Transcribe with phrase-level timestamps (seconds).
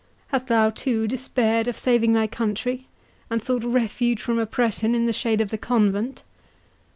[0.29, 2.87] —hast thou too despaired of saving thy country,
[3.29, 6.23] and sought refuge from oppression in the shade of the convent?"